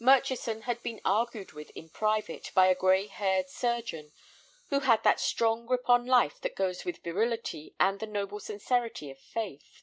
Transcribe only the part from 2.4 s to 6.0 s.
by a gray haired surgeon who had that strong grip